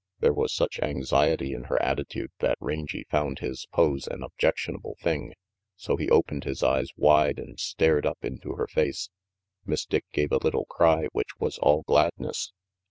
[0.19, 5.35] There was such anxiety in her attitude that Rangy found his pose an objectionable thing.
[5.75, 9.11] So he opened his eyes wide and stared up into her face.
[9.63, 12.51] Miss Dick gave a little cry which was all gladness.